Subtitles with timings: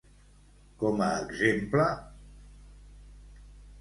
[0.83, 1.85] Com a exemple...